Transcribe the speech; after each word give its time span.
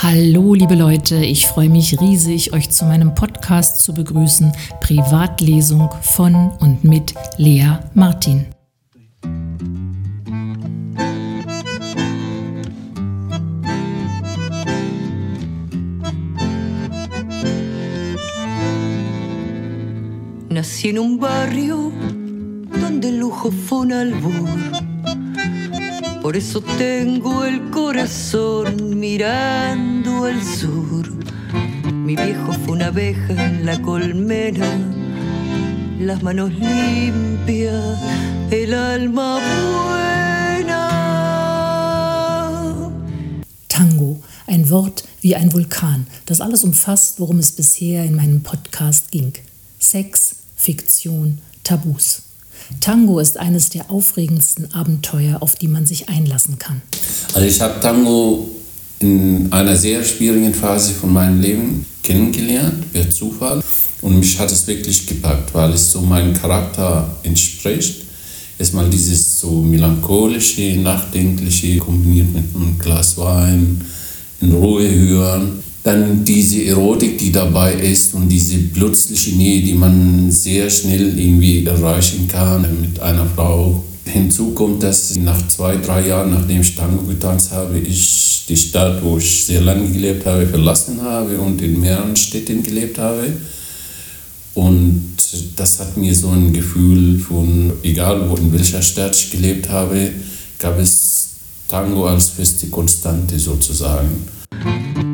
Hallo 0.00 0.54
liebe 0.54 0.76
Leute, 0.76 1.16
ich 1.16 1.48
freue 1.48 1.68
mich 1.68 2.00
riesig, 2.00 2.52
euch 2.52 2.70
zu 2.70 2.84
meinem 2.84 3.16
Podcast 3.16 3.82
zu 3.82 3.92
begrüßen, 3.92 4.52
Privatlesung 4.80 5.90
von 6.02 6.52
und 6.60 6.84
mit 6.84 7.16
Lea 7.36 7.80
Martin. 7.94 8.46
Nací 20.48 20.90
en 20.90 21.00
un 21.00 21.18
barrio 21.18 21.90
donde 22.80 23.08
el 23.08 23.18
lujo 23.18 23.50
fue 23.50 23.78
un 23.78 23.92
albur 23.92 24.48
por 26.28 26.36
eso 26.36 26.60
tengo 26.60 27.42
el 27.46 27.70
corazón 27.70 29.00
mirando 29.00 30.26
al 30.26 30.44
sur. 30.44 31.10
Mi 31.90 32.16
viejo 32.16 32.52
fue 32.52 32.74
una 32.74 32.88
abeja 32.88 33.46
en 33.46 33.64
la 33.64 33.80
colmena, 33.80 34.68
las 35.98 36.22
manos 36.22 36.50
limpias, 36.52 37.98
el 38.50 38.74
alma 38.74 39.40
buena. 39.72 40.90
Tango, 43.68 44.20
ein 44.46 44.68
Wort 44.68 45.04
wie 45.22 45.34
ein 45.34 45.50
Vulkan, 45.50 46.06
das 46.26 46.42
alles 46.42 46.62
umfasst, 46.62 47.20
worum 47.20 47.38
es 47.38 47.52
bisher 47.52 48.04
in 48.04 48.14
meinem 48.14 48.42
Podcast 48.42 49.10
ging. 49.10 49.32
Sex, 49.78 50.34
Fiktion, 50.56 51.38
Tabus. 51.64 52.27
Tango 52.80 53.18
ist 53.18 53.38
eines 53.38 53.70
der 53.70 53.90
aufregendsten 53.90 54.72
Abenteuer, 54.74 55.42
auf 55.42 55.56
die 55.56 55.68
man 55.68 55.86
sich 55.86 56.08
einlassen 56.08 56.58
kann. 56.58 56.82
Also 57.34 57.46
ich 57.46 57.60
habe 57.60 57.80
Tango 57.80 58.50
in 59.00 59.52
einer 59.52 59.76
sehr 59.76 60.04
schwierigen 60.04 60.54
Phase 60.54 60.92
von 60.92 61.12
meinem 61.12 61.40
Leben 61.40 61.86
kennengelernt, 62.02 62.92
per 62.92 63.10
Zufall. 63.10 63.62
Und 64.00 64.18
mich 64.18 64.38
hat 64.38 64.52
es 64.52 64.66
wirklich 64.66 65.06
gepackt, 65.06 65.54
weil 65.54 65.72
es 65.72 65.92
so 65.92 66.00
meinem 66.00 66.34
Charakter 66.34 67.10
entspricht. 67.22 68.04
Erstmal 68.58 68.88
dieses 68.90 69.38
so 69.38 69.50
melancholische, 69.62 70.76
nachdenkliche, 70.78 71.78
kombiniert 71.78 72.32
mit 72.32 72.54
einem 72.54 72.78
Glas 72.78 73.16
Wein, 73.16 73.84
in 74.40 74.52
Ruhe 74.52 74.88
hören 74.88 75.62
dann 75.88 76.22
diese 76.22 76.64
Erotik, 76.64 77.16
die 77.16 77.32
dabei 77.32 77.72
ist 77.72 78.12
und 78.12 78.28
diese 78.28 78.58
plötzliche 78.58 79.36
Nähe, 79.36 79.62
die 79.62 79.72
man 79.72 80.30
sehr 80.30 80.68
schnell 80.68 81.18
irgendwie 81.18 81.64
erreichen 81.64 82.28
kann 82.28 82.66
mit 82.82 83.00
einer 83.00 83.24
Frau. 83.24 83.82
Hinzu 84.04 84.50
kommt, 84.50 84.82
dass 84.82 85.16
nach 85.16 85.48
zwei, 85.48 85.76
drei 85.76 86.06
Jahren, 86.06 86.32
nachdem 86.32 86.60
ich 86.60 86.74
Tango 86.74 87.04
getanzt 87.04 87.52
habe, 87.52 87.78
ich 87.78 88.44
die 88.48 88.56
Stadt, 88.56 89.02
wo 89.02 89.16
ich 89.16 89.46
sehr 89.46 89.62
lange 89.62 89.88
gelebt 89.88 90.26
habe, 90.26 90.46
verlassen 90.46 91.00
habe 91.00 91.38
und 91.38 91.62
in 91.62 91.80
mehreren 91.80 92.16
Städten 92.16 92.62
gelebt 92.62 92.98
habe. 92.98 93.32
Und 94.54 95.16
das 95.56 95.80
hat 95.80 95.96
mir 95.96 96.14
so 96.14 96.28
ein 96.28 96.52
Gefühl 96.52 97.18
von, 97.18 97.72
egal 97.82 98.28
wo 98.28 98.36
in 98.36 98.52
welcher 98.52 98.82
Stadt 98.82 99.16
ich 99.16 99.30
gelebt 99.30 99.70
habe, 99.70 100.10
gab 100.58 100.78
es 100.78 101.28
Tango 101.66 102.06
als 102.06 102.28
feste 102.28 102.66
Konstante 102.66 103.38
sozusagen. 103.38 104.28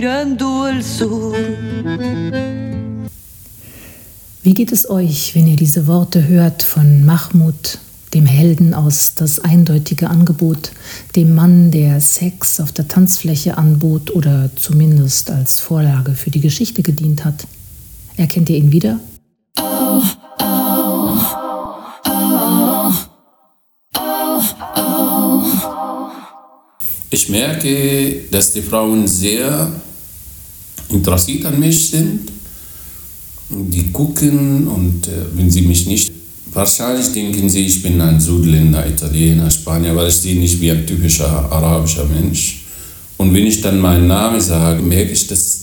Mirando 0.00 0.62
al 0.62 0.82
sur. 0.82 1.34
Wie 4.42 4.54
geht 4.54 4.72
es 4.72 4.88
euch, 4.88 5.34
wenn 5.34 5.46
ihr 5.46 5.56
diese 5.56 5.86
Worte 5.86 6.26
hört 6.26 6.62
von 6.62 7.04
Mahmoud, 7.04 7.78
dem 8.14 8.24
Helden 8.24 8.72
aus 8.72 9.14
Das 9.14 9.40
eindeutige 9.40 10.08
Angebot, 10.08 10.72
dem 11.16 11.34
Mann, 11.34 11.70
der 11.70 12.00
Sex 12.00 12.60
auf 12.60 12.72
der 12.72 12.88
Tanzfläche 12.88 13.58
anbot 13.58 14.10
oder 14.10 14.48
zumindest 14.56 15.30
als 15.30 15.60
Vorlage 15.60 16.12
für 16.12 16.30
die 16.30 16.40
Geschichte 16.40 16.82
gedient 16.82 17.26
hat? 17.26 17.46
Erkennt 18.16 18.48
ihr 18.48 18.56
ihn 18.56 18.72
wieder? 18.72 19.00
Oh, 19.58 20.00
oh, 20.40 21.18
oh, 22.06 22.90
ich 27.10 27.28
merke, 27.28 28.22
dass 28.30 28.54
die 28.54 28.62
Frauen 28.62 29.06
sehr 29.06 29.70
interessiert 30.90 31.46
an 31.46 31.58
mich 31.58 31.90
sind. 31.90 32.30
Die 33.50 33.90
gucken 33.90 34.68
und 34.68 35.08
äh, 35.08 35.10
wenn 35.34 35.50
sie 35.50 35.62
mich 35.62 35.86
nicht, 35.86 36.12
wahrscheinlich 36.52 37.12
denken 37.12 37.48
sie, 37.48 37.66
ich 37.66 37.82
bin 37.82 38.00
ein 38.00 38.20
Südländer, 38.20 38.86
Italiener, 38.86 39.50
Spanier, 39.50 39.96
weil 39.96 40.08
ich 40.08 40.16
sehe 40.16 40.38
nicht 40.38 40.60
wie 40.60 40.70
ein 40.70 40.86
typischer 40.86 41.50
arabischer 41.50 42.04
Mensch. 42.04 42.64
Und 43.16 43.34
wenn 43.34 43.46
ich 43.46 43.60
dann 43.60 43.80
meinen 43.80 44.06
Namen 44.06 44.40
sage, 44.40 44.82
merke 44.82 45.12
ich, 45.12 45.26
dass 45.26 45.60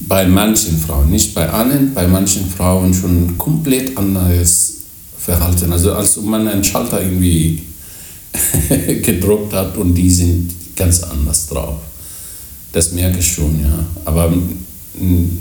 bei 0.00 0.26
manchen 0.26 0.78
Frauen, 0.78 1.10
nicht 1.10 1.34
bei 1.34 1.48
allen, 1.48 1.94
bei 1.94 2.06
manchen 2.06 2.48
Frauen 2.48 2.92
schon 2.94 3.36
komplett 3.38 3.96
anderes 3.96 4.78
Verhalten. 5.18 5.72
Also 5.72 5.92
als 5.92 6.18
ob 6.18 6.24
man 6.24 6.48
einen 6.48 6.64
Schalter 6.64 7.02
irgendwie 7.02 7.62
gedruckt 9.02 9.52
hat 9.52 9.76
und 9.76 9.94
die 9.94 10.10
sind 10.10 10.50
ganz 10.76 11.02
anders 11.02 11.48
drauf. 11.48 11.76
Das 12.72 12.92
merke 12.92 13.18
ich 13.18 13.32
schon, 13.32 13.60
ja. 13.60 13.84
Aber 14.06 14.32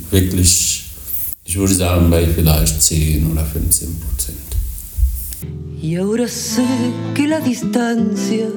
wirklich, 0.09 0.83
ich 1.45 1.57
würde 1.57 1.73
sagen, 1.73 2.09
bei 2.09 2.27
vielleicht 2.27 2.81
10 2.81 3.31
oder 3.31 3.45
15 3.45 3.99
Prozent. 3.99 4.37
Y 5.81 5.95
ahora 5.95 6.27
sé 6.27 6.63
que 7.15 7.27
la 7.27 7.39
distancia 7.39 8.47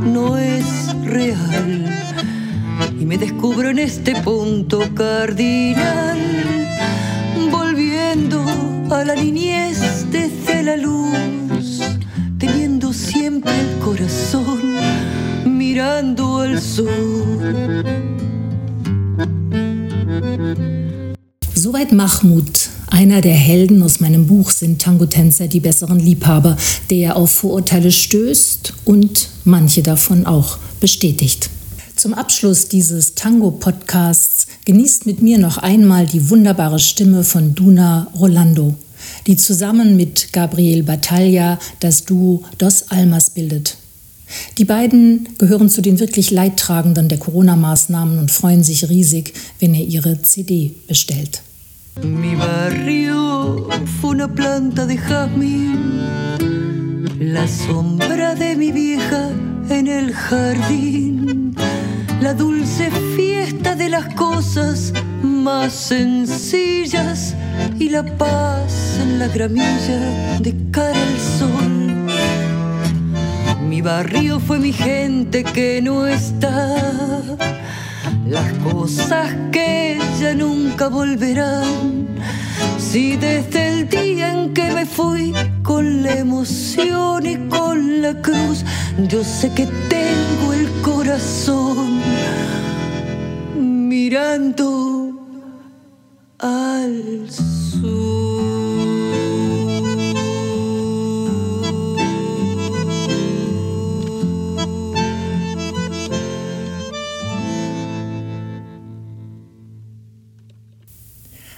no 0.00 0.38
es 0.38 0.64
real. 1.04 1.90
Y 2.98 3.04
me 3.04 3.18
descubro 3.18 3.68
en 3.70 3.80
este 3.80 4.14
punto 4.22 4.80
cardinal, 4.94 6.18
volviendo 7.50 8.44
a 8.90 9.04
la 9.04 9.14
niñez 9.16 10.06
desde 10.10 10.62
la 10.62 10.76
luz, 10.76 11.82
teniendo 12.38 12.92
siempre 12.92 13.52
el 13.60 13.78
corazón 13.80 14.60
mirando 15.72 16.36
al 16.36 16.60
sur. 16.60 16.86
Soweit 21.54 21.92
Mahmoud, 21.92 22.68
einer 22.90 23.22
der 23.22 23.32
Helden 23.32 23.82
aus 23.82 24.00
meinem 24.00 24.26
Buch 24.26 24.50
sind 24.50 24.82
Tango-Tänzer 24.82 25.48
die 25.48 25.60
besseren 25.60 25.98
Liebhaber, 25.98 26.58
der 26.90 27.16
auf 27.16 27.30
Vorurteile 27.30 27.90
stößt 27.90 28.74
und 28.84 29.28
manche 29.44 29.82
davon 29.82 30.26
auch 30.26 30.58
bestätigt. 30.78 31.48
Zum 31.96 32.12
Abschluss 32.12 32.68
dieses 32.68 33.14
Tango-Podcasts 33.14 34.48
genießt 34.66 35.06
mit 35.06 35.22
mir 35.22 35.38
noch 35.38 35.56
einmal 35.56 36.04
die 36.04 36.28
wunderbare 36.28 36.80
Stimme 36.80 37.24
von 37.24 37.54
Duna 37.54 38.08
Rolando, 38.18 38.74
die 39.26 39.36
zusammen 39.36 39.96
mit 39.96 40.34
Gabriel 40.34 40.82
Battaglia 40.82 41.58
das 41.80 42.04
Duo 42.04 42.42
Dos 42.58 42.90
Almas 42.90 43.30
bildet. 43.30 43.78
Die 44.58 44.64
beiden 44.64 45.28
gehören 45.38 45.68
zu 45.68 45.82
den 45.82 45.98
wirklich 46.00 46.30
Leidtragenden 46.30 47.08
der 47.08 47.18
Corona-Maßnahmen 47.18 48.18
und 48.18 48.30
freuen 48.30 48.62
sich 48.62 48.88
riesig, 48.88 49.34
wenn 49.60 49.74
er 49.74 49.84
ihre 49.84 50.20
CD 50.22 50.74
bestellt. 50.86 51.42
Mi 52.02 52.34
barrio 52.34 53.68
fue 54.00 54.10
una 54.10 54.28
planta 54.28 54.86
de 54.86 54.96
jazmín, 54.96 56.00
la 57.20 57.46
sombra 57.46 58.34
de 58.34 58.56
mi 58.56 58.72
vieja 58.72 59.30
en 59.68 59.86
el 59.86 60.12
jardín, 60.14 61.54
la 62.20 62.32
dulce 62.32 62.90
fiesta 63.14 63.76
de 63.76 63.90
las 63.90 64.14
cosas 64.14 64.92
más 65.22 65.72
sencillas 65.72 67.34
y 67.78 67.90
la 67.90 68.04
paz 68.16 68.98
en 69.00 69.18
la 69.18 69.28
gramilla 69.28 70.38
de 70.40 70.54
cara 70.70 70.98
al 70.98 71.20
sol. 71.38 71.71
Mi 73.72 73.80
barrio 73.80 74.38
fue 74.38 74.58
mi 74.58 74.70
gente 74.70 75.44
que 75.44 75.80
no 75.80 76.06
está. 76.06 76.76
Las 78.28 78.52
cosas 78.58 79.34
que 79.50 79.98
ya 80.20 80.34
nunca 80.34 80.88
volverán. 80.88 82.06
Si 82.76 83.16
desde 83.16 83.70
el 83.70 83.88
día 83.88 84.30
en 84.30 84.52
que 84.52 84.70
me 84.72 84.84
fui 84.84 85.32
con 85.62 86.02
la 86.02 86.18
emoción 86.18 87.24
y 87.24 87.36
con 87.48 88.02
la 88.02 88.12
cruz, 88.20 88.62
yo 89.08 89.24
sé 89.24 89.50
que 89.54 89.66
tengo 89.88 90.52
el 90.52 90.68
corazón 90.82 92.02
mirando 93.56 95.18
al 96.38 97.26
sur. 97.30 98.31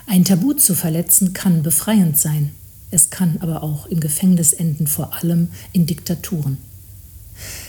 Ein 0.06 0.25
Tabu 0.25 0.53
zu 0.53 0.75
verletzen 0.75 1.33
kann 1.33 1.62
befreiend 1.62 2.19
sein. 2.19 2.55
Es 2.91 3.11
kann 3.11 3.39
aber 3.41 3.62
auch 3.62 3.87
im 3.87 4.01
Gefängnis 4.01 4.53
enden, 4.53 4.87
vor 4.87 5.15
allem 5.15 5.49
in 5.73 5.87
Diktaturen. 5.87 6.59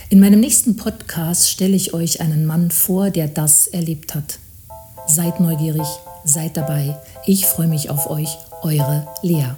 In 0.09 0.19
meinem 0.19 0.39
nächsten 0.39 0.75
Podcast 0.75 1.49
stelle 1.49 1.75
ich 1.75 1.93
euch 1.93 2.21
einen 2.21 2.45
Mann 2.45 2.71
vor, 2.71 3.09
der 3.09 3.27
das 3.27 3.67
erlebt 3.67 4.13
hat. 4.13 4.39
Seid 5.07 5.39
neugierig, 5.39 5.87
seid 6.23 6.57
dabei. 6.57 6.97
Ich 7.25 7.45
freue 7.45 7.67
mich 7.67 7.89
auf 7.89 8.09
euch, 8.09 8.37
eure 8.61 9.07
Lea. 9.23 9.55